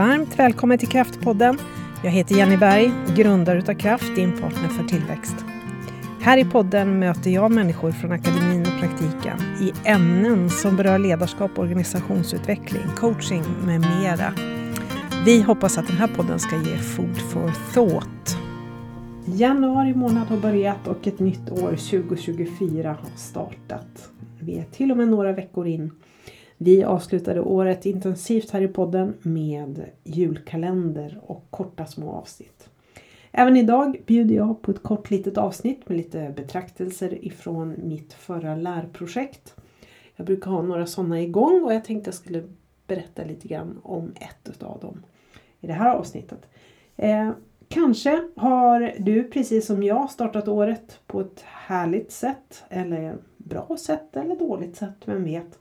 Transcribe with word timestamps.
Varmt 0.00 0.38
välkommen 0.38 0.78
till 0.78 0.88
Kraftpodden. 0.88 1.58
Jag 2.04 2.10
heter 2.10 2.34
Jenny 2.34 2.56
Berg, 2.56 2.92
grundare 3.16 3.58
utav 3.58 3.74
Kraft, 3.74 4.14
din 4.16 4.32
partner 4.32 4.68
för 4.68 4.84
tillväxt. 4.84 5.34
Här 6.20 6.38
i 6.38 6.44
podden 6.44 6.98
möter 6.98 7.30
jag 7.30 7.52
människor 7.52 7.92
från 7.92 8.12
akademin 8.12 8.60
och 8.60 8.80
praktiken 8.80 9.38
i 9.60 9.72
ämnen 9.84 10.50
som 10.50 10.76
berör 10.76 10.98
ledarskap, 10.98 11.58
organisationsutveckling, 11.58 12.82
coaching 12.96 13.42
med 13.66 13.80
mera. 13.80 14.32
Vi 15.24 15.42
hoppas 15.42 15.78
att 15.78 15.86
den 15.86 15.96
här 15.96 16.08
podden 16.08 16.38
ska 16.38 16.56
ge 16.56 16.76
food 16.76 17.18
for 17.18 17.52
thought. 17.74 18.36
Januari 19.24 19.94
månad 19.94 20.28
har 20.28 20.36
börjat 20.36 20.88
och 20.88 21.06
ett 21.06 21.18
nytt 21.18 21.50
år 21.50 21.70
2024 21.70 22.88
har 22.88 23.16
startat. 23.16 24.10
Vi 24.38 24.58
är 24.58 24.64
till 24.64 24.90
och 24.90 24.96
med 24.96 25.08
några 25.08 25.32
veckor 25.32 25.66
in. 25.66 25.90
Vi 26.62 26.84
avslutade 26.84 27.40
året 27.40 27.86
intensivt 27.86 28.50
här 28.50 28.62
i 28.62 28.68
podden 28.68 29.14
med 29.22 29.84
julkalender 30.04 31.20
och 31.22 31.46
korta 31.50 31.86
små 31.86 32.12
avsnitt. 32.12 32.68
Även 33.32 33.56
idag 33.56 34.02
bjuder 34.06 34.34
jag 34.34 34.62
på 34.62 34.70
ett 34.70 34.82
kort 34.82 35.10
litet 35.10 35.38
avsnitt 35.38 35.88
med 35.88 35.96
lite 35.96 36.32
betraktelser 36.36 37.24
ifrån 37.24 37.74
mitt 37.78 38.12
förra 38.12 38.56
lärprojekt. 38.56 39.54
Jag 40.16 40.26
brukar 40.26 40.50
ha 40.50 40.62
några 40.62 40.86
sådana 40.86 41.20
igång 41.20 41.64
och 41.64 41.74
jag 41.74 41.84
tänkte 41.84 42.08
jag 42.08 42.14
skulle 42.14 42.44
berätta 42.86 43.24
lite 43.24 43.48
grann 43.48 43.80
om 43.82 44.12
ett 44.16 44.62
av 44.62 44.80
dem 44.80 45.02
i 45.60 45.66
det 45.66 45.72
här 45.72 45.94
avsnittet. 45.94 46.46
Eh, 46.96 47.30
kanske 47.68 48.28
har 48.36 48.94
du 48.98 49.24
precis 49.24 49.66
som 49.66 49.82
jag 49.82 50.10
startat 50.10 50.48
året 50.48 51.00
på 51.06 51.20
ett 51.20 51.40
härligt 51.40 52.12
sätt 52.12 52.64
eller 52.68 53.16
bra 53.36 53.76
sätt 53.78 54.16
eller 54.16 54.36
dåligt 54.36 54.76
sätt, 54.76 54.96
vem 55.04 55.24
vet. 55.24 55.58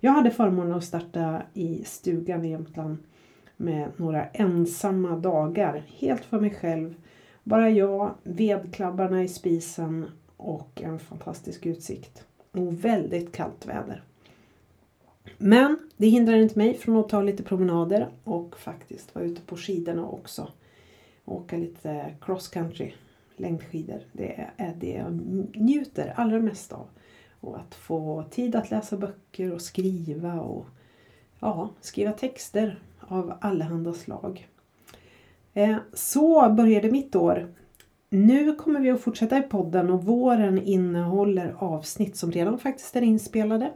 Jag 0.00 0.12
hade 0.12 0.30
förmånen 0.30 0.72
att 0.72 0.84
starta 0.84 1.42
i 1.54 1.84
stugan 1.84 2.44
i 2.44 2.50
Jämtland 2.50 2.98
med 3.56 3.88
några 3.96 4.26
ensamma 4.26 5.16
dagar 5.16 5.82
helt 5.88 6.24
för 6.24 6.40
mig 6.40 6.50
själv. 6.50 6.94
Bara 7.44 7.70
jag, 7.70 8.14
vedklabbarna 8.22 9.22
i 9.22 9.28
spisen 9.28 10.06
och 10.36 10.82
en 10.82 10.98
fantastisk 10.98 11.66
utsikt. 11.66 12.26
Och 12.52 12.84
väldigt 12.84 13.32
kallt 13.32 13.66
väder. 13.66 14.02
Men 15.38 15.78
det 15.96 16.06
hindrar 16.06 16.36
inte 16.36 16.58
mig 16.58 16.74
från 16.74 16.96
att 16.96 17.08
ta 17.08 17.22
lite 17.22 17.42
promenader 17.42 18.08
och 18.24 18.58
faktiskt 18.58 19.14
vara 19.14 19.24
ute 19.24 19.40
på 19.40 19.56
skidorna 19.56 20.08
också. 20.08 20.48
Åka 21.24 21.56
lite 21.56 22.14
cross 22.20 22.48
country, 22.48 22.92
längdskidor. 23.36 24.00
Det 24.12 24.48
är 24.56 24.74
det 24.80 24.92
jag 24.92 25.12
njuter 25.54 26.12
allra 26.16 26.40
mest 26.40 26.72
av. 26.72 26.86
Och 27.42 27.56
att 27.56 27.74
få 27.74 28.24
tid 28.30 28.56
att 28.56 28.70
läsa 28.70 28.96
böcker 28.96 29.52
och 29.52 29.62
skriva 29.62 30.40
och 30.40 30.66
ja, 31.40 31.70
skriva 31.80 32.12
texter 32.12 32.78
av 33.00 33.34
allehanda 33.40 33.92
slag. 33.92 34.48
Eh, 35.54 35.76
så 35.92 36.50
började 36.50 36.90
mitt 36.90 37.16
år. 37.16 37.54
Nu 38.10 38.54
kommer 38.54 38.80
vi 38.80 38.90
att 38.90 39.00
fortsätta 39.00 39.38
i 39.38 39.42
podden 39.42 39.90
och 39.90 40.04
våren 40.04 40.62
innehåller 40.62 41.54
avsnitt 41.58 42.16
som 42.16 42.32
redan 42.32 42.58
faktiskt 42.58 42.96
är 42.96 43.02
inspelade. 43.02 43.72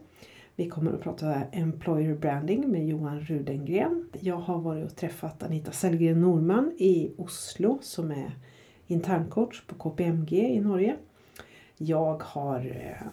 Vi 0.56 0.68
kommer 0.68 0.92
att 0.92 1.00
prata 1.00 1.34
Employer 1.52 2.14
Branding 2.14 2.70
med 2.70 2.88
Johan 2.88 3.20
Rudengren. 3.20 4.08
Jag 4.20 4.36
har 4.36 4.58
varit 4.58 4.84
och 4.84 4.96
träffat 4.96 5.42
Anita 5.42 5.72
Sellgren 5.72 6.20
Norman 6.20 6.72
i 6.78 7.12
Oslo 7.16 7.78
som 7.82 8.10
är 8.10 8.30
interncoach 8.86 9.62
på 9.66 9.74
KPMG 9.74 10.32
i 10.32 10.60
Norge. 10.60 10.96
Jag 11.76 12.22
har 12.22 12.60
eh, 12.60 13.06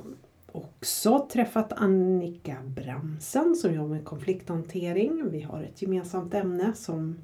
också 0.54 1.28
träffat 1.32 1.74
Annika 1.74 2.58
Bramsen 2.66 3.56
som 3.56 3.74
jobbar 3.74 3.90
med 3.90 4.06
konflikthantering. 4.06 5.30
Vi 5.32 5.42
har 5.42 5.64
ett 5.64 5.82
gemensamt 5.82 6.34
ämne 6.34 6.74
som 6.74 7.18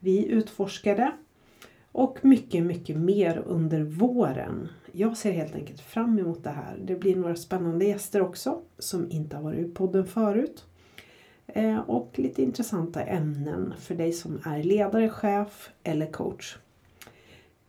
vi 0.00 0.26
utforskade. 0.26 1.12
Och 1.92 2.18
mycket, 2.22 2.64
mycket 2.64 2.96
mer 2.96 3.42
under 3.46 3.82
våren. 3.82 4.68
Jag 4.92 5.16
ser 5.16 5.32
helt 5.32 5.54
enkelt 5.54 5.80
fram 5.80 6.18
emot 6.18 6.44
det 6.44 6.50
här. 6.50 6.78
Det 6.84 6.94
blir 6.94 7.16
några 7.16 7.36
spännande 7.36 7.84
gäster 7.84 8.22
också 8.22 8.60
som 8.78 9.10
inte 9.10 9.36
har 9.36 9.42
varit 9.42 9.66
i 9.66 9.74
podden 9.74 10.06
förut. 10.06 10.64
Eh, 11.46 11.78
och 11.78 12.12
lite 12.14 12.42
intressanta 12.42 13.02
ämnen 13.02 13.74
för 13.78 13.94
dig 13.94 14.12
som 14.12 14.40
är 14.44 14.62
ledare, 14.62 15.08
chef 15.08 15.70
eller 15.82 16.06
coach. 16.06 16.56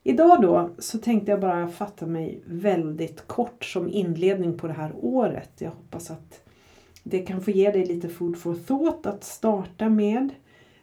Idag 0.07 0.41
då 0.41 0.69
så 0.78 0.97
tänkte 0.97 1.31
jag 1.31 1.40
bara 1.40 1.68
fatta 1.68 2.06
mig 2.06 2.41
väldigt 2.45 3.28
kort 3.28 3.66
som 3.66 3.90
inledning 3.90 4.57
på 4.57 4.68
det 4.68 4.73
här 4.73 4.91
året. 5.01 5.51
Jag 5.57 5.69
hoppas 5.72 6.12
att 6.12 6.44
det 7.03 7.19
kan 7.19 7.41
få 7.41 7.51
ge 7.51 7.72
dig 7.72 7.85
lite 7.85 8.09
food 8.09 8.38
for 8.38 8.56
thought 8.56 9.06
att 9.06 9.23
starta 9.23 9.90
med. 9.90 10.29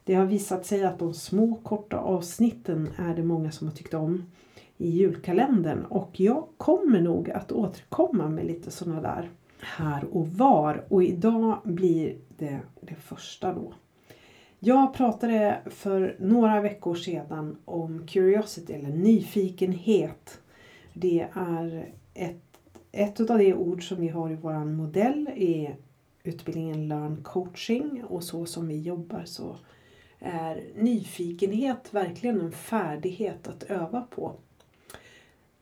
Det 0.04 0.14
har 0.14 0.24
visat 0.24 0.66
sig 0.66 0.84
att 0.84 0.98
de 0.98 1.14
små 1.14 1.54
korta 1.54 1.98
avsnitten 1.98 2.88
är 2.96 3.14
det 3.14 3.22
många 3.22 3.50
som 3.50 3.68
har 3.68 3.74
tyckt 3.74 3.94
om 3.94 4.24
i 4.76 4.90
julkalendern 4.90 5.84
och 5.84 6.20
jag 6.20 6.44
kommer 6.56 7.00
nog 7.00 7.30
att 7.30 7.52
återkomma 7.52 8.28
med 8.28 8.46
lite 8.46 8.70
sådana 8.70 9.00
där 9.00 9.30
här 9.60 10.04
och 10.12 10.28
var 10.28 10.84
och 10.88 11.04
idag 11.04 11.58
blir 11.64 12.16
det 12.38 12.60
det 12.80 12.94
första 12.94 13.54
då. 13.54 13.72
Jag 14.66 14.94
pratade 14.94 15.60
för 15.66 16.16
några 16.18 16.60
veckor 16.60 16.94
sedan 16.94 17.56
om 17.64 18.06
curiosity 18.06 18.72
eller 18.72 18.88
nyfikenhet. 18.88 20.40
Det 20.92 21.28
är 21.34 21.92
ett, 22.14 22.42
ett 22.92 23.20
av 23.20 23.38
de 23.38 23.54
ord 23.54 23.88
som 23.88 24.00
vi 24.00 24.08
har 24.08 24.30
i 24.30 24.34
vår 24.34 24.64
modell 24.64 25.28
i 25.28 25.70
utbildningen 26.22 26.88
Learn 26.88 27.22
coaching 27.22 28.04
och 28.04 28.24
så 28.24 28.46
som 28.46 28.68
vi 28.68 28.80
jobbar 28.80 29.22
så 29.24 29.56
är 30.18 30.64
nyfikenhet 30.76 31.94
verkligen 31.94 32.40
en 32.40 32.52
färdighet 32.52 33.48
att 33.48 33.62
öva 33.62 34.00
på. 34.00 34.32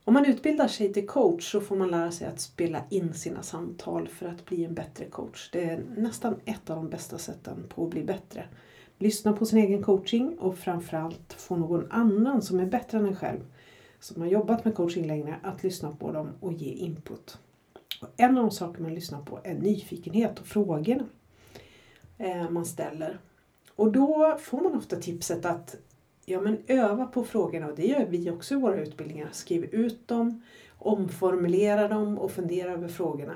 Om 0.04 0.14
man 0.14 0.26
utbildar 0.26 0.68
sig 0.68 0.92
till 0.92 1.06
coach 1.06 1.52
så 1.52 1.60
får 1.60 1.76
man 1.76 1.90
lära 1.90 2.10
sig 2.10 2.26
att 2.26 2.40
spela 2.40 2.82
in 2.90 3.14
sina 3.14 3.42
samtal 3.42 4.08
för 4.08 4.26
att 4.26 4.44
bli 4.44 4.64
en 4.64 4.74
bättre 4.74 5.04
coach. 5.04 5.50
Det 5.52 5.64
är 5.64 5.84
nästan 5.96 6.34
ett 6.44 6.70
av 6.70 6.76
de 6.76 6.88
bästa 6.88 7.18
sätten 7.18 7.64
på 7.68 7.84
att 7.84 7.90
bli 7.90 8.04
bättre 8.04 8.44
lyssna 9.02 9.32
på 9.32 9.46
sin 9.46 9.58
egen 9.58 9.82
coaching 9.82 10.38
och 10.38 10.58
framförallt 10.58 11.32
få 11.32 11.56
någon 11.56 11.90
annan 11.90 12.42
som 12.42 12.60
är 12.60 12.66
bättre 12.66 12.98
än 12.98 13.06
en 13.06 13.16
själv 13.16 13.40
som 14.00 14.22
har 14.22 14.28
jobbat 14.28 14.64
med 14.64 14.74
coaching 14.74 15.06
längre, 15.06 15.36
att 15.42 15.62
lyssna 15.62 15.92
på 15.92 16.12
dem 16.12 16.28
och 16.40 16.52
ge 16.52 16.70
input. 16.70 17.38
Och 18.00 18.08
en 18.16 18.38
av 18.38 18.44
de 18.44 18.50
saker 18.50 18.82
man 18.82 18.94
lyssnar 18.94 19.22
på 19.22 19.40
är 19.44 19.54
nyfikenhet 19.54 20.38
och 20.38 20.46
frågorna 20.46 21.04
eh, 22.18 22.50
man 22.50 22.64
ställer. 22.64 23.18
Och 23.76 23.92
då 23.92 24.38
får 24.40 24.60
man 24.60 24.74
ofta 24.74 24.96
tipset 24.96 25.44
att 25.44 25.76
ja, 26.24 26.40
men 26.40 26.58
öva 26.66 27.06
på 27.06 27.24
frågorna 27.24 27.66
och 27.66 27.76
det 27.76 27.86
gör 27.86 28.06
vi 28.06 28.30
också 28.30 28.54
i 28.54 28.58
våra 28.58 28.80
utbildningar. 28.80 29.28
Skriv 29.32 29.64
ut 29.64 30.08
dem, 30.08 30.42
omformulera 30.78 31.88
dem 31.88 32.18
och 32.18 32.30
fundera 32.30 32.72
över 32.72 32.88
frågorna. 32.88 33.34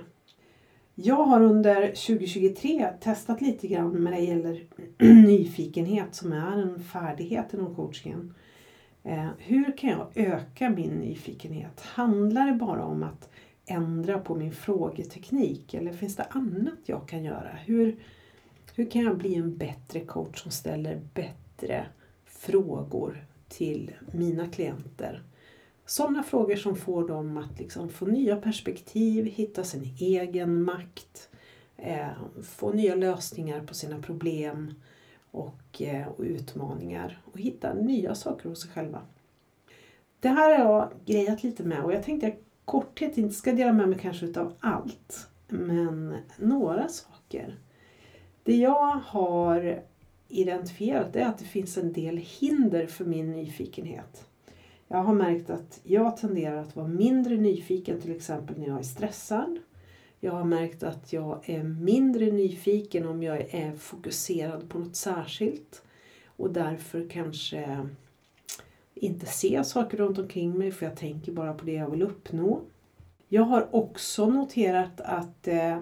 Jag 0.98 1.24
har 1.24 1.40
under 1.40 1.86
2023 1.86 2.88
testat 3.00 3.40
lite 3.40 3.68
grann 3.68 4.04
när 4.04 4.10
det 4.10 4.18
gäller 4.18 4.66
nyfikenhet 5.26 6.14
som 6.14 6.32
är 6.32 6.58
en 6.62 6.80
färdighet 6.80 7.54
inom 7.54 7.74
coachingen. 7.74 8.34
Eh, 9.02 9.28
hur 9.38 9.76
kan 9.76 9.90
jag 9.90 10.08
öka 10.14 10.70
min 10.70 10.90
nyfikenhet? 10.90 11.80
Handlar 11.80 12.46
det 12.46 12.52
bara 12.52 12.84
om 12.84 13.02
att 13.02 13.28
ändra 13.66 14.18
på 14.18 14.34
min 14.34 14.52
frågeteknik 14.52 15.74
eller 15.74 15.92
finns 15.92 16.16
det 16.16 16.26
annat 16.30 16.78
jag 16.84 17.08
kan 17.08 17.24
göra? 17.24 17.50
Hur, 17.64 17.96
hur 18.74 18.90
kan 18.90 19.02
jag 19.02 19.18
bli 19.18 19.34
en 19.34 19.56
bättre 19.56 20.00
coach 20.00 20.42
som 20.42 20.50
ställer 20.50 21.00
bättre 21.14 21.86
frågor 22.26 23.24
till 23.48 23.90
mina 24.12 24.46
klienter? 24.46 25.22
Sådana 25.86 26.22
frågor 26.22 26.56
som 26.56 26.76
får 26.76 27.08
dem 27.08 27.36
att 27.36 27.58
liksom 27.58 27.88
få 27.88 28.06
nya 28.06 28.36
perspektiv, 28.36 29.24
hitta 29.24 29.64
sin 29.64 29.94
egen 29.98 30.62
makt, 30.62 31.28
eh, 31.76 32.08
få 32.42 32.72
nya 32.72 32.94
lösningar 32.94 33.60
på 33.60 33.74
sina 33.74 33.98
problem 33.98 34.74
och, 35.30 35.82
eh, 35.82 36.08
och, 36.08 36.20
utmaningar 36.24 37.20
och 37.24 37.40
hitta 37.40 37.74
nya 37.74 38.14
saker 38.14 38.48
hos 38.48 38.62
sig 38.62 38.70
själva. 38.70 39.02
Det 40.20 40.28
här 40.28 40.58
har 40.58 40.64
jag 40.64 40.90
grejat 41.06 41.42
lite 41.42 41.62
med 41.62 41.84
och 41.84 41.92
jag 41.92 42.02
tänkte 42.02 42.26
att 42.26 42.40
korthet 42.64 43.18
inte 43.18 43.34
ska 43.34 43.52
dela 43.52 43.72
med 43.72 43.88
mig 43.88 43.98
kanske 43.98 44.26
utav 44.26 44.54
allt, 44.60 45.28
men 45.48 46.16
några 46.38 46.88
saker. 46.88 47.58
Det 48.42 48.56
jag 48.56 49.00
har 49.04 49.82
identifierat 50.28 51.16
är 51.16 51.26
att 51.26 51.38
det 51.38 51.44
finns 51.44 51.78
en 51.78 51.92
del 51.92 52.16
hinder 52.16 52.86
för 52.86 53.04
min 53.04 53.32
nyfikenhet. 53.32 54.26
Jag 54.88 54.98
har 54.98 55.14
märkt 55.14 55.50
att 55.50 55.80
jag 55.84 56.16
tenderar 56.16 56.56
att 56.56 56.76
vara 56.76 56.88
mindre 56.88 57.36
nyfiken 57.36 58.00
till 58.00 58.16
exempel 58.16 58.58
när 58.58 58.68
jag 58.68 58.78
är 58.78 58.82
stressad. 58.82 59.58
Jag 60.20 60.32
har 60.32 60.44
märkt 60.44 60.82
att 60.82 61.12
jag 61.12 61.50
är 61.50 61.62
mindre 61.62 62.30
nyfiken 62.30 63.06
om 63.06 63.22
jag 63.22 63.54
är 63.54 63.76
fokuserad 63.76 64.68
på 64.68 64.78
något 64.78 64.96
särskilt 64.96 65.82
och 66.26 66.50
därför 66.50 67.08
kanske 67.08 67.88
inte 68.94 69.26
ser 69.26 69.62
saker 69.62 69.96
runt 69.96 70.18
omkring 70.18 70.58
mig 70.58 70.72
för 70.72 70.86
jag 70.86 70.96
tänker 70.96 71.32
bara 71.32 71.54
på 71.54 71.64
det 71.64 71.72
jag 71.72 71.90
vill 71.90 72.02
uppnå. 72.02 72.60
Jag 73.28 73.42
har 73.42 73.74
också 73.74 74.26
noterat 74.26 75.00
att 75.00 75.48
eh, 75.48 75.78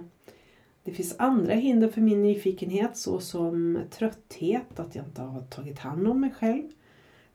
Det 0.84 0.92
finns 0.92 1.14
andra 1.18 1.54
hinder 1.54 1.88
för 1.88 2.00
min 2.00 2.22
nyfikenhet 2.22 2.96
såsom 2.96 3.78
trötthet, 3.90 4.80
att 4.80 4.94
jag 4.94 5.04
inte 5.04 5.22
har 5.22 5.40
tagit 5.42 5.78
hand 5.78 6.08
om 6.08 6.20
mig 6.20 6.30
själv 6.30 6.68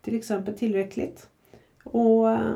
till 0.02 0.16
exempel 0.16 0.58
tillräckligt. 0.58 1.30
Och 1.92 2.32
eh, 2.32 2.56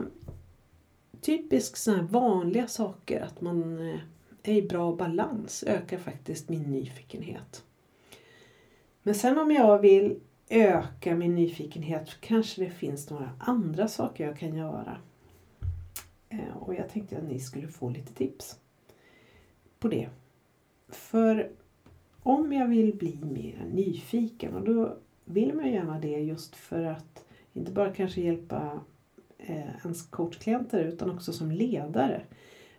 typiskt 1.21 1.77
sådana 1.77 2.03
vanliga 2.03 2.68
saker, 2.68 3.21
att 3.21 3.41
man 3.41 3.89
eh, 3.89 4.00
är 4.44 4.53
i 4.53 4.62
bra 4.62 4.95
balans, 4.95 5.63
ökar 5.68 5.97
faktiskt 5.97 6.50
min 6.50 6.63
nyfikenhet. 6.63 7.63
Men 9.03 9.15
sen 9.15 9.38
om 9.38 9.51
jag 9.51 9.80
vill 9.80 10.19
öka 10.50 11.15
min 11.15 11.35
nyfikenhet 11.35 12.09
kanske 12.19 12.63
det 12.63 12.69
finns 12.69 13.09
några 13.09 13.30
andra 13.39 13.88
saker 13.88 14.27
jag 14.27 14.38
kan 14.38 14.56
göra. 14.56 14.97
Eh, 16.30 16.57
och 16.59 16.75
jag 16.75 16.89
tänkte 16.89 17.18
att 17.18 17.24
ni 17.24 17.39
skulle 17.39 17.68
få 17.68 17.89
lite 17.89 18.13
tips 18.13 18.59
på 19.80 19.88
det. 19.88 20.09
För 20.89 21.51
om 22.24 22.53
jag 22.53 22.68
vill 22.68 22.95
bli 22.95 23.19
mer 23.21 23.65
nyfiken 23.74 24.56
och 24.56 24.63
då 24.63 24.97
vill 25.25 25.53
man 25.53 25.71
gärna 25.71 26.00
det 26.00 26.19
just 26.19 26.56
för 26.56 26.83
att 26.83 27.25
inte 27.53 27.71
bara 27.71 27.94
kanske 27.94 28.21
hjälpa 28.21 28.80
Eh, 29.48 29.75
ens 29.84 30.01
coachklienter 30.01 30.84
utan 30.84 31.12
också 31.12 31.34
som 31.34 31.51
ledare 31.51 32.22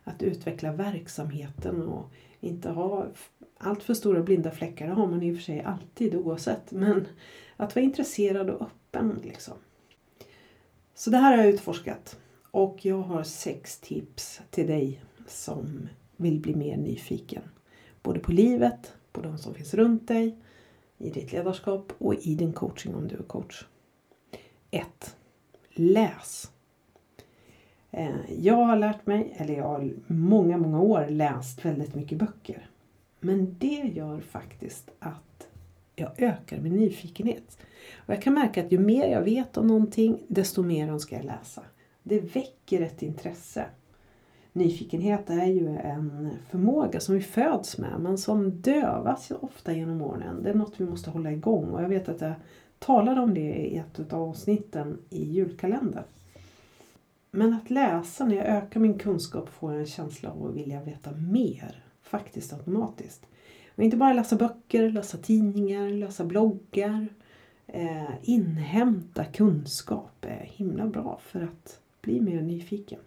att 0.04 0.22
utveckla 0.22 0.72
verksamheten 0.72 1.82
och 1.82 2.12
inte 2.40 2.70
ha 2.70 3.06
allt 3.58 3.82
för 3.82 3.94
stora 3.94 4.22
blinda 4.22 4.50
fläckar. 4.50 4.86
Det 4.86 4.92
har 4.92 5.06
man 5.06 5.22
i 5.22 5.32
och 5.32 5.36
för 5.36 5.42
sig 5.42 5.60
alltid 5.62 6.14
oavsett. 6.14 6.72
Men 6.72 7.06
att 7.56 7.74
vara 7.74 7.84
intresserad 7.84 8.50
och 8.50 8.62
öppen 8.62 9.20
liksom. 9.24 9.54
Så 10.94 11.10
det 11.10 11.16
här 11.16 11.36
har 11.36 11.44
jag 11.44 11.54
utforskat. 11.54 12.18
Och 12.50 12.84
jag 12.84 13.02
har 13.02 13.22
sex 13.22 13.78
tips 13.78 14.40
till 14.50 14.66
dig 14.66 15.00
som 15.26 15.88
vill 16.16 16.40
bli 16.40 16.54
mer 16.54 16.76
nyfiken. 16.76 17.42
Både 18.02 18.20
på 18.20 18.32
livet, 18.32 18.94
på 19.12 19.20
de 19.20 19.38
som 19.38 19.54
finns 19.54 19.74
runt 19.74 20.08
dig, 20.08 20.38
i 20.98 21.10
ditt 21.10 21.32
ledarskap 21.32 21.92
och 21.98 22.14
i 22.14 22.34
din 22.34 22.52
coaching 22.52 22.94
om 22.94 23.08
du 23.08 23.16
är 23.16 23.22
coach. 23.22 23.64
1. 24.70 25.16
Läs. 25.70 26.50
Eh, 27.96 28.10
jag 28.38 28.54
har 28.54 28.76
lärt 28.76 29.06
mig, 29.06 29.34
eller 29.36 29.54
jag 29.54 29.64
har 29.64 29.92
många, 30.06 30.58
många 30.58 30.80
år 30.80 31.06
läst 31.08 31.64
väldigt 31.64 31.94
mycket 31.94 32.18
böcker. 32.18 32.68
Men 33.20 33.56
det 33.58 33.92
gör 33.94 34.20
faktiskt 34.20 34.90
att 34.98 35.48
jag 35.96 36.10
ökar 36.22 36.60
min 36.60 36.76
nyfikenhet. 36.76 37.58
Och 37.96 38.14
jag 38.14 38.22
kan 38.22 38.34
märka 38.34 38.64
att 38.64 38.72
ju 38.72 38.78
mer 38.78 39.08
jag 39.08 39.22
vet 39.22 39.56
om 39.56 39.66
någonting, 39.66 40.22
desto 40.28 40.62
mer 40.62 40.88
önskar 40.88 41.16
jag 41.16 41.26
läsa. 41.26 41.62
Det 42.02 42.20
väcker 42.20 42.80
ett 42.80 43.02
intresse. 43.02 43.64
Nyfikenhet 44.52 45.30
är 45.30 45.46
ju 45.46 45.68
en 45.68 46.30
förmåga 46.50 47.00
som 47.00 47.14
vi 47.14 47.20
föds 47.20 47.78
med 47.78 48.00
men 48.00 48.18
som 48.18 48.60
dövas 48.60 49.32
ofta 49.40 49.72
genom 49.72 50.02
åren. 50.02 50.42
Det 50.42 50.50
är 50.50 50.54
något 50.54 50.80
vi 50.80 50.84
måste 50.84 51.10
hålla 51.10 51.32
igång 51.32 51.70
och 51.70 51.82
jag 51.82 51.88
vet 51.88 52.08
att 52.08 52.20
jag 52.20 52.34
talade 52.78 53.20
om 53.20 53.34
det 53.34 53.54
i 53.54 53.76
ett 53.76 54.12
av 54.12 54.22
avsnitten 54.22 54.98
i 55.10 55.24
julkalendern. 55.24 56.04
Men 57.36 57.52
att 57.52 57.70
läsa, 57.70 58.24
när 58.24 58.36
jag 58.36 58.46
ökar 58.46 58.80
min 58.80 58.98
kunskap 58.98 59.48
får 59.48 59.72
jag 59.72 59.80
en 59.80 59.86
känsla 59.86 60.30
av 60.30 60.46
att 60.46 60.54
vilja 60.54 60.82
veta 60.82 61.12
mer. 61.12 61.84
Faktiskt 62.02 62.52
automatiskt. 62.52 63.26
Och 63.76 63.82
inte 63.82 63.96
bara 63.96 64.12
läsa 64.12 64.36
böcker, 64.36 64.90
läsa 64.90 65.18
tidningar, 65.18 65.88
läsa 65.88 66.24
bloggar. 66.24 67.08
Eh, 67.66 68.10
inhämta 68.22 69.24
kunskap 69.24 70.24
är 70.24 70.50
himla 70.52 70.86
bra 70.86 71.20
för 71.22 71.42
att 71.42 71.80
bli 72.00 72.20
mer 72.20 72.42
nyfiken. 72.42 73.00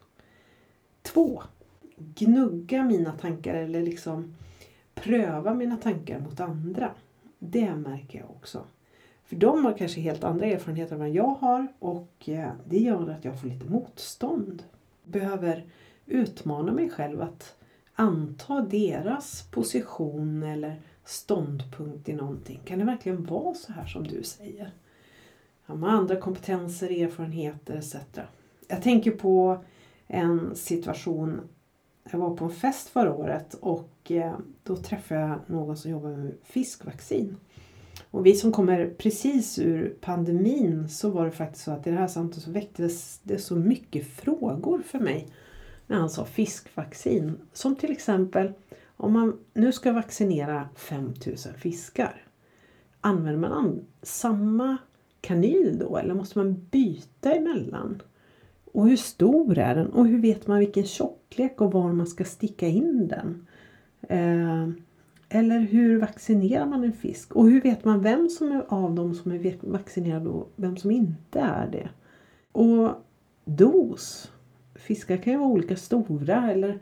Två. 1.02 1.44
Gnugga 1.98 2.84
mina 2.84 3.12
tankar 3.12 3.54
eller 3.54 3.82
liksom 3.82 4.36
pröva 4.96 5.54
mina 5.54 5.78
tankar 5.78 6.20
mot 6.20 6.40
andra. 6.40 6.92
Det 7.40 7.76
märker 7.76 8.20
jag 8.20 8.30
också. 8.30 8.64
För 9.28 9.36
de 9.36 9.66
har 9.66 9.78
kanske 9.78 10.02
helt 10.02 10.24
andra 10.24 10.46
erfarenheter 10.46 10.94
än 10.94 11.00
vad 11.00 11.10
jag 11.10 11.36
har 11.40 11.68
och 11.80 12.30
eh, 12.30 12.52
det 12.70 12.78
gör 12.78 13.10
att 13.10 13.26
jag 13.26 13.42
får 13.42 13.48
lite 13.48 13.66
motstånd. 13.66 14.64
Behöver 15.04 15.66
utmana 16.06 16.72
mig 16.72 16.90
själv 16.90 17.22
att 17.22 17.56
anta 17.96 18.62
deras 18.62 19.48
position 19.52 20.44
eller 20.44 20.82
ståndpunkt 21.06 22.10
i 22.10 22.14
någonting. 22.14 22.60
Kan 22.66 22.80
det 22.80 22.86
verkligen 22.86 23.26
vara 23.26 23.54
så 23.54 23.72
här 23.74 23.86
som 23.86 24.08
du 24.08 24.24
säger? 24.24 24.72
De 25.66 25.84
har 25.84 25.90
andra 25.90 26.16
kompetenser, 26.16 27.04
erfarenheter 27.04 27.76
etc. 27.76 27.96
Jag 28.68 28.82
tänker 28.82 29.12
på 29.12 29.64
en 30.08 30.56
situation. 30.56 31.42
Jag 32.12 32.20
var 32.20 32.36
på 32.36 32.46
en 32.46 32.52
fest 32.52 32.88
förra 32.90 33.14
året 33.14 33.54
och 33.54 34.12
eh, 34.12 34.36
då 34.64 34.76
träffade 34.76 35.22
jag 35.22 35.40
någon 35.48 35.78
som 35.78 35.92
jobbar 35.92 36.10
med 36.10 36.34
fiskvaccin. 36.44 37.38
Och 38.18 38.26
vi 38.26 38.36
som 38.36 38.52
kommer 38.52 38.90
precis 38.98 39.60
ur 39.60 39.96
pandemin 40.02 40.90
så 40.90 41.10
var 41.10 41.26
det 41.26 41.32
faktiskt 41.32 41.66
så 41.66 41.72
att 41.72 41.88
i 41.88 41.90
det 41.90 41.98
här 41.98 42.08
samtalet 42.08 42.44
så 42.44 42.52
väcktes 42.52 43.20
det 43.24 43.38
så 43.38 43.56
mycket 43.56 44.08
frågor 44.08 44.82
för 44.82 45.00
mig 45.00 45.28
när 45.88 45.98
han 45.98 46.10
sa 46.10 46.26
fiskvaccin. 46.26 47.38
Som 47.54 47.76
till 47.76 47.92
exempel 47.92 48.54
om 48.98 49.14
man 49.14 49.40
nu 49.54 49.72
ska 49.72 49.92
vaccinera 49.92 50.70
5000 50.76 51.54
fiskar. 51.54 52.24
Använder 53.02 53.50
man 53.50 53.86
samma 54.02 54.78
kanyl 55.22 55.80
då 55.80 55.98
eller 55.98 56.14
måste 56.14 56.38
man 56.38 56.68
byta 56.72 57.34
emellan? 57.34 58.02
Och 58.74 58.90
hur 58.90 58.98
stor 58.98 59.58
är 59.58 59.76
den? 59.76 59.88
Och 59.88 60.08
hur 60.08 60.22
vet 60.22 60.48
man 60.48 60.60
vilken 60.60 60.86
tjocklek 60.86 61.62
och 61.62 61.72
var 61.72 61.94
man 61.94 62.08
ska 62.08 62.24
sticka 62.24 62.68
in 62.68 63.08
den? 63.08 63.48
Eh, 64.02 64.70
eller 65.30 65.60
hur 65.60 66.00
vaccinerar 66.00 66.66
man 66.66 66.84
en 66.84 66.94
fisk? 66.94 67.36
Och 67.36 67.50
hur 67.50 67.62
vet 67.62 67.86
man 67.86 68.02
vem 68.02 68.30
som 68.30 68.52
är 68.52 68.66
av 68.68 68.96
dem 68.96 69.16
som 69.16 69.32
är 69.32 69.56
vaccinerad 69.62 70.28
och 70.28 70.52
vem 70.56 70.78
som 70.78 70.92
inte 70.92 71.40
är 71.40 71.68
det? 71.68 71.90
Och 72.52 72.92
dos. 73.46 74.32
Fiskar 74.76 75.18
kan 75.18 75.34
ju 75.34 75.40
vara 75.40 75.50
olika 75.50 75.76
stora 75.76 76.52
eller 76.52 76.80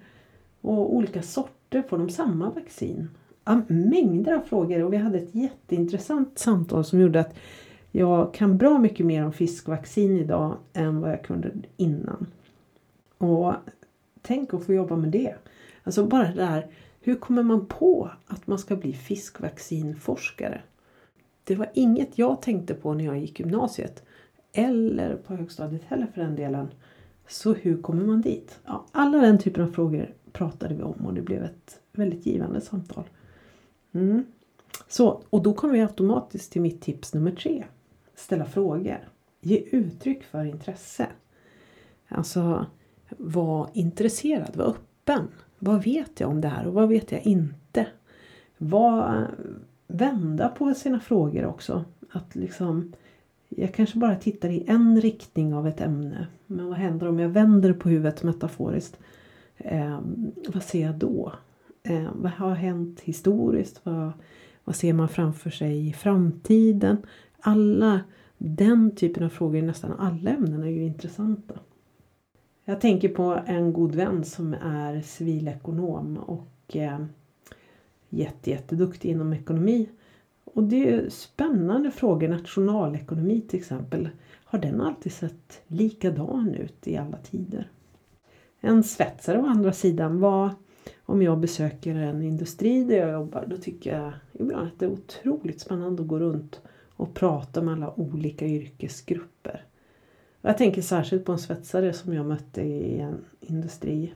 och 0.62 0.96
olika 0.96 1.22
sorter. 1.22 1.82
Får 1.82 1.98
de 1.98 2.10
samma 2.10 2.50
vaccin? 2.50 3.10
Ja, 3.46 3.62
mängder 3.68 4.34
av 4.34 4.42
frågor 4.42 4.84
och 4.84 4.94
vi 4.94 4.98
hade 4.98 5.18
ett 5.18 5.36
jätteintressant 5.36 6.40
samtal 6.40 6.86
som 6.86 7.00
gjorde 7.00 7.20
att 7.20 7.36
jag 7.92 8.34
kan 8.34 8.58
bra 8.58 8.78
mycket 8.78 9.06
mer 9.06 9.26
om 9.26 9.34
fiskvaccin 9.34 10.18
idag 10.18 10.58
än 10.74 11.02
vad 11.02 11.12
jag 11.12 11.24
kunde 11.24 11.52
innan. 11.78 12.28
Och 13.18 13.54
tänk 14.22 14.54
att 14.54 14.66
få 14.66 14.74
jobba 14.74 14.96
med 14.96 15.10
det. 15.10 15.36
Alltså 15.84 16.06
bara 16.06 16.28
det 16.28 16.34
där 16.34 16.68
hur 17.06 17.16
kommer 17.16 17.44
man 17.44 17.66
på 17.66 18.10
att 18.28 18.48
man 18.48 18.60
ska 18.60 18.76
bli 18.76 18.94
fiskvaccinforskare? 18.94 20.62
Det 21.44 21.56
var 21.56 21.70
inget 21.74 22.18
jag 22.18 22.42
tänkte 22.42 22.74
på 22.74 22.94
när 22.94 23.06
jag 23.06 23.20
gick 23.20 23.40
gymnasiet. 23.40 24.04
Eller 24.52 25.16
på 25.16 25.36
högstadiet 25.36 25.84
heller 25.84 26.08
för 26.08 26.22
den 26.22 26.36
delen. 26.36 26.68
Så 27.28 27.54
hur 27.54 27.82
kommer 27.82 28.06
man 28.06 28.22
dit? 28.22 28.60
Ja, 28.66 28.86
alla 28.92 29.18
den 29.18 29.40
typen 29.40 29.64
av 29.64 29.68
frågor 29.68 30.14
pratade 30.32 30.76
vi 30.76 30.84
om 30.84 31.06
och 31.06 31.14
det 31.14 31.22
blev 31.22 31.44
ett 31.44 31.80
väldigt 31.92 32.26
givande 32.26 32.62
samtal. 32.62 33.04
Mm. 33.92 34.26
Så, 34.88 35.22
och 35.30 35.44
då 35.44 35.54
kommer 35.54 35.74
vi 35.74 35.82
automatiskt 35.82 36.52
till 36.52 36.62
mitt 36.62 36.82
tips 36.82 37.14
nummer 37.14 37.32
tre. 37.32 37.66
Ställa 38.16 38.46
frågor. 38.46 39.10
Ge 39.42 39.58
uttryck 39.58 40.24
för 40.24 40.46
intresse. 40.46 41.08
Alltså, 42.08 42.66
var 43.18 43.70
intresserad, 43.74 44.56
var 44.56 44.66
öppen. 44.66 45.28
Vad 45.66 45.84
vet 45.84 46.20
jag 46.20 46.30
om 46.30 46.42
det 46.42 46.48
här 46.48 46.68
och 46.68 46.74
vad 46.74 46.90
vet 46.90 47.12
jag 47.12 47.22
inte? 47.22 47.88
Vad, 48.58 49.26
vända 49.88 50.50
på 50.50 50.74
sina 50.74 51.00
frågor 51.00 51.46
också. 51.46 51.86
Att 52.12 52.36
liksom, 52.36 52.94
jag 53.50 53.74
kanske 53.74 53.98
bara 53.98 54.16
tittar 54.16 54.50
i 54.50 54.64
en 54.68 55.02
riktning 55.02 55.54
av 55.54 55.68
ett 55.68 55.82
ämne. 55.82 56.28
Men 56.48 56.68
vad 56.68 56.78
händer 56.78 57.08
om 57.08 57.20
jag 57.20 57.30
vänder 57.30 57.74
på 57.74 57.90
huvudet 57.90 58.24
metaforiskt? 58.24 58.98
Eh, 59.58 60.00
vad 60.48 60.64
ser 60.64 60.82
jag 60.82 60.96
då? 60.96 61.34
Eh, 61.84 62.10
vad 62.14 62.32
har 62.32 62.56
hänt 62.56 63.02
historiskt? 63.02 63.82
Vad, 63.84 64.12
vad 64.64 64.76
ser 64.76 64.94
man 64.94 65.10
framför 65.10 65.50
sig 65.50 65.90
i 65.90 65.94
framtiden? 65.94 66.98
Alla 67.40 68.02
den 68.38 68.96
typen 68.96 69.24
av 69.24 69.30
frågor 69.30 69.56
i 69.56 69.62
nästan 69.62 69.92
alla 70.00 70.30
ämnen 70.30 70.64
är 70.64 70.68
ju 70.68 70.86
intressanta. 70.86 71.60
Jag 72.68 72.82
tänker 72.82 73.10
på 73.10 73.40
en 73.46 73.74
god 73.74 73.96
vän 73.96 74.24
som 74.24 74.54
är 74.54 75.02
civilekonom 75.02 76.18
och 76.18 76.76
eh, 76.76 77.06
jätte, 78.10 78.50
jätteduktig 78.52 79.10
inom 79.10 79.34
ekonomi. 79.34 79.90
Och 80.44 80.64
det 80.64 80.94
är 80.94 81.10
spännande 81.10 81.92
frågor. 81.92 82.28
Nationalekonomi 82.28 83.42
till 83.42 83.60
exempel. 83.60 84.10
Har 84.46 84.60
den 84.60 84.82
alltid 84.82 85.12
sett 85.12 85.62
likadan 85.68 86.56
ut 86.56 86.88
i 86.88 86.98
alla 86.98 87.18
tider? 87.18 87.70
En 88.60 88.84
svetsare 88.84 89.40
å 89.40 89.46
andra 89.46 89.74
sidan 89.74 90.20
var 90.20 90.50
om 91.06 91.22
jag 91.22 91.40
besöker 91.40 91.96
en 91.96 92.22
industri 92.22 92.84
där 92.84 92.98
jag 92.98 93.12
jobbar 93.12 93.46
då 93.48 93.58
tycker 93.58 93.98
jag 93.98 94.14
ibland 94.34 94.68
att 94.68 94.80
det 94.80 94.86
är 94.86 94.92
otroligt 94.92 95.62
spännande 95.62 96.02
att 96.02 96.08
gå 96.08 96.20
runt 96.20 96.62
och 96.96 97.14
prata 97.14 97.62
med 97.62 97.74
alla 97.74 98.00
olika 98.00 98.46
yrkesgrupper. 98.46 99.66
Jag 100.46 100.58
tänker 100.58 100.82
särskilt 100.82 101.26
på 101.26 101.32
en 101.32 101.40
svetsare 101.40 101.94
som 101.94 102.14
jag 102.14 102.26
mötte 102.26 102.62
i 102.62 103.00
en 103.00 103.26
industri 103.40 104.14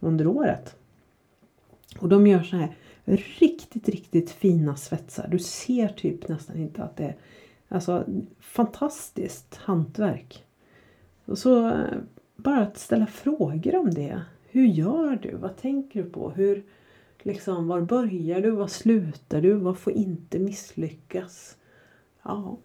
under 0.00 0.26
året. 0.26 0.76
Och 1.98 2.08
de 2.08 2.26
gör 2.26 2.42
så 2.42 2.56
här 2.56 2.76
Riktigt, 3.04 3.88
riktigt 3.88 4.30
fina 4.30 4.76
svetsar. 4.76 5.28
Du 5.28 5.38
ser 5.38 5.88
typ 5.88 6.28
nästan 6.28 6.56
inte 6.56 6.82
att 6.82 6.96
det 6.96 7.04
är 7.04 7.16
Alltså 7.68 8.04
fantastiskt 8.38 9.56
hantverk. 9.56 10.44
Och 11.24 11.38
så 11.38 11.68
eh, 11.68 11.98
bara 12.36 12.60
att 12.60 12.78
ställa 12.78 13.06
frågor 13.06 13.76
om 13.76 13.94
det. 13.94 14.22
Hur 14.42 14.66
gör 14.66 15.18
du? 15.22 15.36
Vad 15.36 15.56
tänker 15.56 16.02
du 16.02 16.10
på? 16.10 16.30
Hur, 16.30 16.64
liksom, 17.22 17.68
var 17.68 17.80
börjar 17.80 18.40
du? 18.40 18.50
Var 18.50 18.66
slutar 18.66 19.40
du? 19.40 19.52
Vad 19.52 19.78
får 19.78 19.92
inte 19.92 20.38
misslyckas? 20.38 21.56
Ja, 22.22 22.58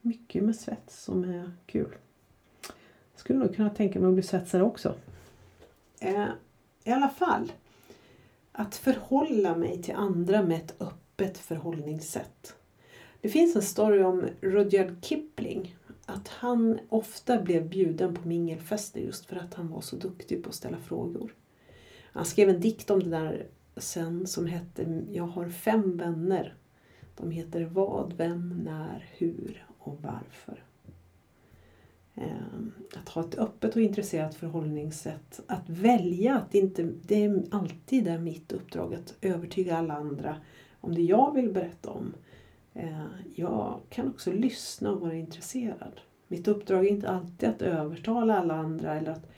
mycket 0.00 0.44
med 0.44 0.56
svets 0.56 1.02
som 1.04 1.24
är 1.24 1.52
kul. 1.66 1.94
Jag 3.18 3.20
skulle 3.20 3.38
nog 3.38 3.56
kunna 3.56 3.70
tänka 3.70 4.00
mig 4.00 4.08
att 4.08 4.14
bli 4.14 4.22
svetsare 4.22 4.62
också. 4.62 4.94
Eh, 6.00 6.26
I 6.84 6.90
alla 6.90 7.08
fall, 7.08 7.52
att 8.52 8.76
förhålla 8.76 9.56
mig 9.56 9.82
till 9.82 9.94
andra 9.94 10.42
med 10.42 10.56
ett 10.56 10.82
öppet 10.82 11.38
förhållningssätt. 11.38 12.54
Det 13.20 13.28
finns 13.28 13.56
en 13.56 13.62
story 13.62 14.02
om 14.02 14.24
Rudyard 14.40 15.04
Kipling. 15.04 15.76
Att 16.06 16.28
han 16.28 16.78
ofta 16.88 17.42
blev 17.42 17.68
bjuden 17.68 18.14
på 18.14 18.28
mingelfester 18.28 19.00
just 19.00 19.26
för 19.26 19.36
att 19.36 19.54
han 19.54 19.68
var 19.68 19.80
så 19.80 19.96
duktig 19.96 20.42
på 20.42 20.48
att 20.48 20.54
ställa 20.54 20.78
frågor. 20.78 21.34
Han 22.12 22.24
skrev 22.24 22.48
en 22.48 22.60
dikt 22.60 22.90
om 22.90 23.02
det 23.02 23.10
där 23.10 23.46
sen 23.76 24.26
som 24.26 24.46
hette 24.46 25.02
Jag 25.12 25.26
har 25.26 25.48
fem 25.48 25.96
vänner. 25.96 26.54
De 27.16 27.30
heter 27.30 27.64
Vad, 27.64 28.12
Vem, 28.16 28.48
När, 28.64 29.08
Hur 29.16 29.66
och 29.78 30.02
Varför. 30.02 30.64
Ehm, 32.20 32.72
att 32.94 33.08
ha 33.08 33.22
ett 33.22 33.38
öppet 33.38 33.76
och 33.76 33.82
intresserat 33.82 34.34
förhållningssätt. 34.34 35.40
Att 35.46 35.68
välja 35.68 36.36
att 36.36 36.54
inte, 36.54 36.88
det 37.02 37.24
är 37.24 37.42
alltid 37.50 38.08
är 38.08 38.18
mitt 38.18 38.52
uppdrag 38.52 38.94
att 38.94 39.14
övertyga 39.20 39.76
alla 39.76 39.94
andra 39.94 40.36
om 40.80 40.94
det 40.94 41.02
jag 41.02 41.34
vill 41.34 41.52
berätta 41.52 41.90
om. 41.90 42.14
Ehm, 42.74 43.08
jag 43.34 43.80
kan 43.88 44.08
också 44.08 44.32
lyssna 44.32 44.90
och 44.92 45.00
vara 45.00 45.14
intresserad. 45.14 46.00
Mitt 46.28 46.48
uppdrag 46.48 46.86
är 46.86 46.90
inte 46.90 47.08
alltid 47.08 47.48
att 47.48 47.62
övertala 47.62 48.38
alla 48.38 48.54
andra 48.54 48.94
eller 48.94 49.10
att 49.10 49.30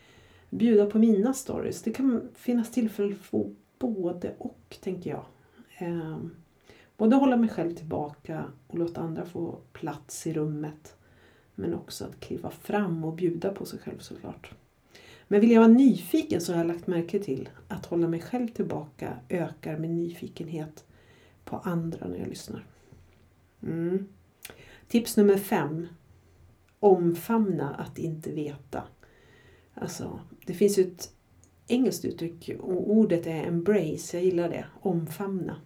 bjuda 0.50 0.86
på 0.86 0.98
mina 0.98 1.34
stories. 1.34 1.82
Det 1.82 1.90
kan 1.90 2.28
finnas 2.34 2.70
tillfälle 2.70 3.14
att 3.14 3.20
få 3.20 3.50
både 3.78 4.34
och, 4.38 4.76
tänker 4.80 5.10
jag. 5.10 5.24
Ehm, 5.78 6.30
både 6.96 7.16
hålla 7.16 7.36
mig 7.36 7.48
själv 7.48 7.74
tillbaka 7.74 8.44
och 8.66 8.78
låta 8.78 9.00
andra 9.00 9.24
få 9.24 9.58
plats 9.72 10.26
i 10.26 10.32
rummet. 10.32 10.96
Men 11.60 11.74
också 11.74 12.04
att 12.04 12.20
kliva 12.20 12.50
fram 12.50 13.04
och 13.04 13.14
bjuda 13.14 13.52
på 13.52 13.64
sig 13.64 13.78
själv 13.78 13.98
såklart. 13.98 14.52
Men 15.28 15.40
vill 15.40 15.50
jag 15.50 15.60
vara 15.60 15.72
nyfiken 15.72 16.40
så 16.40 16.52
har 16.52 16.58
jag 16.58 16.66
lagt 16.66 16.86
märke 16.86 17.18
till 17.18 17.48
att 17.68 17.86
hålla 17.86 18.08
mig 18.08 18.20
själv 18.20 18.48
tillbaka 18.48 19.16
ökar 19.28 19.78
min 19.78 19.96
nyfikenhet 19.96 20.84
på 21.44 21.56
andra 21.56 22.08
när 22.08 22.18
jag 22.18 22.28
lyssnar. 22.28 22.64
Mm. 23.62 24.08
Tips 24.88 25.16
nummer 25.16 25.36
fem. 25.36 25.88
Omfamna 26.80 27.74
att 27.74 27.98
inte 27.98 28.30
veta. 28.30 28.82
Alltså, 29.74 30.20
det 30.46 30.54
finns 30.54 30.78
ju 30.78 30.82
ett 30.82 31.12
engelskt 31.66 32.04
uttryck 32.04 32.50
och 32.60 32.90
ordet 32.90 33.26
är 33.26 33.46
embrace. 33.46 34.16
Jag 34.16 34.24
gillar 34.24 34.48
det. 34.48 34.64
Omfamna. 34.80 35.56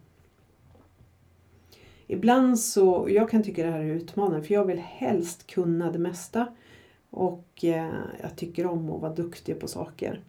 Ibland 2.06 2.58
så, 2.58 3.06
jag 3.10 3.30
kan 3.30 3.42
tycka 3.42 3.64
det 3.64 3.70
här 3.70 3.80
är 3.80 3.94
utmanande 3.94 4.42
för 4.42 4.54
jag 4.54 4.64
vill 4.64 4.78
helst 4.78 5.46
kunna 5.46 5.92
det 5.92 5.98
mesta. 5.98 6.46
Och 7.10 7.64
eh, 7.64 7.94
jag 8.22 8.36
tycker 8.36 8.66
om 8.66 8.90
att 8.90 9.00
vara 9.00 9.14
duktig 9.14 9.60
på 9.60 9.68
saker. 9.68 10.20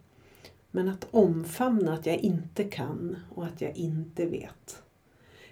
Men 0.70 0.88
att 0.88 1.06
omfamna 1.10 1.94
att 1.94 2.06
jag 2.06 2.16
inte 2.16 2.64
kan 2.64 3.16
och 3.34 3.44
att 3.44 3.60
jag 3.60 3.76
inte 3.76 4.26
vet. 4.26 4.82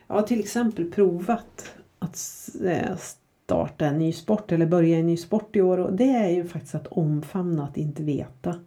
Jag 0.07 0.15
har 0.15 0.23
till 0.23 0.41
exempel 0.41 0.91
provat 0.91 1.75
att 1.99 2.19
eh, 2.65 2.97
starta 3.45 3.87
en 3.87 3.99
ny 3.99 4.13
sport 4.13 4.53
eller 4.53 4.67
börja 4.67 4.99
en 4.99 5.07
ny 5.07 5.17
sport 5.17 5.57
i 5.57 5.63
år 5.63 5.79
och 5.79 5.93
det 5.93 6.11
är 6.11 6.29
ju 6.29 6.45
faktiskt 6.45 6.75
att 6.75 6.87
omfamna 6.87 7.65
att 7.65 7.77
inte 7.77 8.03
veta. 8.03 8.61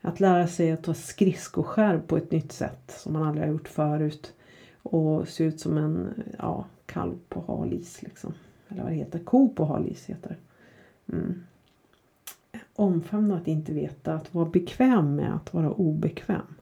Att 0.00 0.20
lära 0.20 0.46
sig 0.46 0.72
att 0.72 0.84
ta 0.84 0.94
skridskoskär 0.94 1.98
på 1.98 2.16
ett 2.16 2.30
nytt 2.30 2.52
sätt 2.52 2.96
som 2.98 3.12
man 3.12 3.22
aldrig 3.22 3.46
har 3.46 3.52
gjort 3.52 3.68
förut. 3.68 4.34
Och 4.82 5.28
se 5.28 5.44
ut 5.44 5.60
som 5.60 5.78
en 5.78 6.22
ja, 6.38 6.66
kalv 6.92 7.18
på 7.28 7.44
halis. 7.46 8.02
Liksom. 8.02 8.32
Eller 8.68 8.82
vad 8.82 8.92
det 8.92 8.96
heter. 8.96 9.18
Ko 9.18 9.48
på 9.48 9.64
halis 9.64 10.06
heter 10.06 10.28
det. 10.28 11.16
Mm. 11.16 11.42
Omfamna 12.74 13.36
att 13.36 13.48
inte 13.48 13.72
veta. 13.72 14.14
Att 14.14 14.34
vara 14.34 14.50
bekväm 14.50 15.16
med 15.16 15.34
att 15.34 15.54
vara 15.54 15.70
obekväm. 15.72 16.54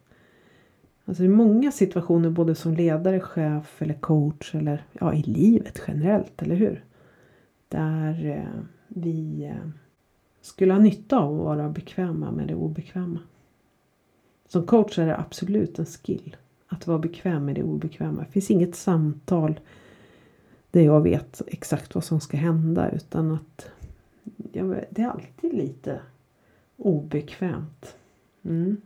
Alltså 1.05 1.25
i 1.25 1.29
många 1.29 1.73
situationer 1.73 2.31
både 2.31 2.55
som 2.55 2.75
ledare, 2.75 3.21
chef 3.21 3.83
eller 3.83 3.95
coach 3.95 4.55
eller 4.55 4.85
ja, 4.93 5.15
i 5.15 5.23
livet 5.23 5.83
generellt, 5.87 6.43
eller 6.43 6.57
hur? 6.57 6.85
Där 7.69 8.27
eh, 8.27 8.61
vi 8.89 9.45
eh, 9.45 9.71
skulle 10.41 10.73
ha 10.73 10.81
nytta 10.81 11.19
av 11.19 11.41
att 11.41 11.47
vara 11.47 11.69
bekväma 11.69 12.31
med 12.31 12.49
det 12.49 12.55
obekväma. 12.55 13.19
Som 14.49 14.67
coach 14.67 14.99
är 14.99 15.07
det 15.07 15.17
absolut 15.17 15.79
en 15.79 15.87
skill 15.87 16.37
att 16.67 16.87
vara 16.87 16.99
bekväm 16.99 17.45
med 17.45 17.55
det 17.55 17.63
obekväma. 17.63 18.23
Det 18.23 18.33
finns 18.33 18.51
inget 18.51 18.77
samtal 18.77 19.61
där 20.71 20.81
jag 20.81 21.01
vet 21.01 21.43
exakt 21.47 21.95
vad 21.95 22.05
som 22.05 22.21
ska 22.21 22.37
hända 22.37 22.91
utan 22.91 23.33
att 23.33 23.71
ja, 24.53 24.65
det 24.91 25.03
är 25.03 25.09
alltid 25.09 25.55
lite 25.55 26.01
obekvämt. 26.77 27.97
Mm. 28.43 28.81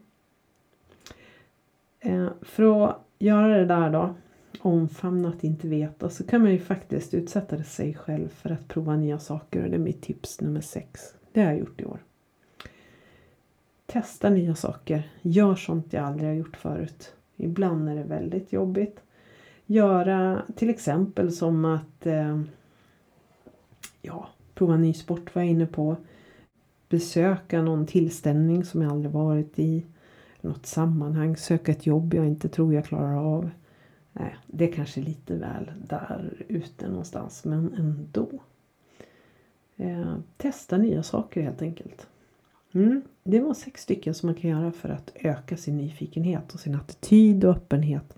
Eh, 2.01 2.29
för 2.43 2.85
att 2.85 2.97
göra 3.19 3.59
det 3.59 3.65
där 3.65 3.91
då, 3.91 4.15
omfamna 4.61 5.29
att 5.29 5.45
inte 5.45 5.69
veta, 5.69 6.11
så 6.11 6.27
kan 6.27 6.43
man 6.43 6.53
ju 6.53 6.59
faktiskt 6.59 7.15
utsätta 7.15 7.63
sig 7.63 7.95
själv 7.95 8.29
för 8.29 8.51
att 8.51 8.69
prova 8.69 8.97
nya 8.97 9.19
saker 9.19 9.65
och 9.65 9.71
det 9.71 9.77
är 9.77 9.79
mitt 9.79 10.03
tips 10.03 10.41
nummer 10.41 10.61
sex. 10.61 11.15
Det 11.33 11.41
har 11.41 11.49
jag 11.49 11.59
gjort 11.59 11.81
i 11.81 11.85
år. 11.85 11.99
Testa 13.87 14.31
nya 14.31 14.55
saker. 14.55 15.11
Gör 15.23 15.55
sånt 15.55 15.93
jag 15.93 16.05
aldrig 16.05 16.29
har 16.29 16.35
gjort 16.35 16.57
förut. 16.57 17.15
Ibland 17.37 17.89
är 17.89 17.95
det 17.95 18.03
väldigt 18.03 18.53
jobbigt. 18.53 19.01
Göra 19.73 20.43
till 20.57 20.71
exempel 20.71 21.33
som 21.33 21.65
att 21.65 22.07
eh, 22.07 22.41
ja, 24.03 24.29
prova 24.55 24.77
ny 24.77 24.95
sport 24.95 25.35
var 25.35 25.43
jag 25.43 25.51
inne 25.51 25.67
på. 25.67 25.97
Besöka 26.89 27.63
någon 27.63 27.87
tillställning 27.87 28.65
som 28.65 28.83
jag 28.83 28.93
aldrig 28.93 29.13
varit 29.13 29.59
i. 29.59 29.87
Något 30.41 30.67
sammanhang. 30.67 31.37
Söka 31.37 31.73
ett 31.73 31.87
jobb 31.87 32.15
jag 32.15 32.27
inte 32.27 32.49
tror 32.49 32.75
jag 32.75 32.85
klarar 32.85 33.17
av. 33.17 33.51
Nej, 34.13 34.37
det 34.47 34.69
är 34.69 34.73
kanske 34.73 35.01
lite 35.01 35.37
väl 35.37 35.73
där 35.89 36.45
ute 36.49 36.89
någonstans 36.89 37.45
men 37.45 37.75
ändå. 37.75 38.29
Eh, 39.77 40.15
testa 40.37 40.79
nya 40.79 41.03
saker 41.03 41.43
helt 41.43 41.63
enkelt. 41.63 42.07
Mm, 42.73 43.03
det 43.25 43.41
var 43.41 43.55
sex 43.55 43.83
stycken 43.83 44.15
som 44.15 44.27
man 44.27 44.35
kan 44.35 44.51
göra 44.51 44.73
för 44.73 44.89
att 44.89 45.13
öka 45.15 45.57
sin 45.57 45.77
nyfikenhet 45.77 46.55
och 46.55 46.61
sin 46.61 46.75
attityd 46.75 47.45
och 47.45 47.51
öppenhet 47.51 48.15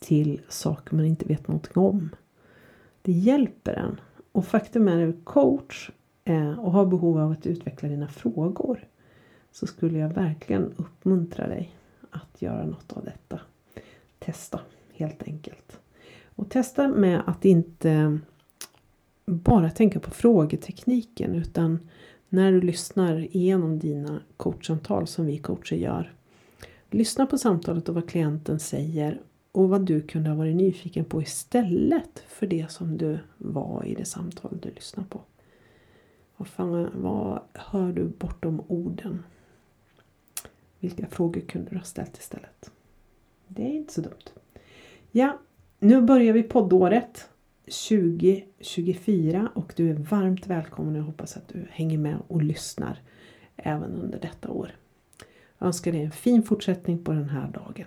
till 0.00 0.40
saker 0.48 0.96
man 0.96 1.04
inte 1.04 1.26
vet 1.26 1.48
någonting 1.48 1.82
om. 1.82 2.10
Det 3.02 3.12
hjälper 3.12 3.72
en. 3.72 4.00
Och 4.32 4.46
faktum 4.46 4.88
är 4.88 5.08
att 5.08 5.24
coach 5.24 5.90
eh, 6.24 6.58
och 6.58 6.72
har 6.72 6.86
behov 6.86 7.18
av 7.18 7.30
att 7.30 7.46
utveckla 7.46 7.88
dina 7.88 8.08
frågor 8.08 8.88
så 9.52 9.66
skulle 9.66 9.98
jag 9.98 10.08
verkligen 10.08 10.72
uppmuntra 10.76 11.46
dig 11.46 11.76
att 12.10 12.42
göra 12.42 12.66
något 12.66 12.92
av 12.92 13.04
detta. 13.04 13.40
Testa 14.18 14.60
helt 14.92 15.22
enkelt. 15.22 15.80
Och 16.24 16.50
testa 16.50 16.88
med 16.88 17.22
att 17.26 17.44
inte 17.44 18.18
bara 19.26 19.70
tänka 19.70 20.00
på 20.00 20.10
frågetekniken 20.10 21.34
utan 21.34 21.78
när 22.28 22.52
du 22.52 22.60
lyssnar 22.60 23.36
igenom 23.36 23.78
dina 23.78 24.20
coachsamtal 24.36 25.06
som 25.06 25.26
vi 25.26 25.38
coacher 25.38 25.76
gör. 25.76 26.12
Lyssna 26.90 27.26
på 27.26 27.38
samtalet 27.38 27.88
och 27.88 27.94
vad 27.94 28.08
klienten 28.08 28.58
säger 28.58 29.20
och 29.52 29.68
vad 29.68 29.86
du 29.86 30.00
kunde 30.00 30.30
ha 30.30 30.36
varit 30.36 30.56
nyfiken 30.56 31.04
på 31.04 31.22
istället 31.22 32.24
för 32.28 32.46
det 32.46 32.70
som 32.70 32.98
du 32.98 33.18
var 33.38 33.84
i 33.86 33.94
det 33.94 34.04
samtal 34.04 34.58
du 34.62 34.70
lyssnar 34.70 35.04
på. 35.04 35.20
Vad, 36.36 36.48
fan, 36.48 36.90
vad 36.94 37.40
hör 37.54 37.92
du 37.92 38.04
bortom 38.04 38.62
orden? 38.68 39.22
Vilka 40.78 41.06
frågor 41.06 41.40
kunde 41.40 41.70
du 41.70 41.76
ha 41.76 41.84
ställt 41.84 42.18
istället? 42.18 42.70
Det 43.48 43.62
är 43.62 43.72
inte 43.72 43.92
så 43.92 44.00
dumt. 44.00 44.30
Ja, 45.10 45.38
nu 45.78 46.00
börjar 46.00 46.32
vi 46.32 46.42
poddåret 46.42 47.28
2024 47.64 49.50
och 49.54 49.72
du 49.76 49.90
är 49.90 49.94
varmt 49.94 50.46
välkommen. 50.46 50.94
Jag 50.94 51.02
hoppas 51.02 51.36
att 51.36 51.48
du 51.48 51.66
hänger 51.70 51.98
med 51.98 52.16
och 52.28 52.42
lyssnar 52.42 52.98
även 53.56 53.92
under 53.92 54.20
detta 54.20 54.50
år. 54.50 54.74
Jag 55.58 55.66
önskar 55.66 55.92
dig 55.92 56.02
en 56.02 56.10
fin 56.10 56.42
fortsättning 56.42 57.04
på 57.04 57.12
den 57.12 57.28
här 57.28 57.48
dagen. 57.48 57.86